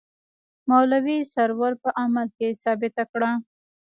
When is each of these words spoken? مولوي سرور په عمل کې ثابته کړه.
مولوي 0.69 1.17
سرور 1.33 1.73
په 1.83 1.89
عمل 2.01 2.27
کې 2.37 2.47
ثابته 2.63 3.03
کړه. 3.11 3.31